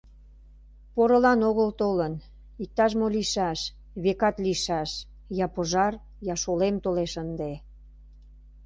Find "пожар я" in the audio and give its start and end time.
5.55-6.35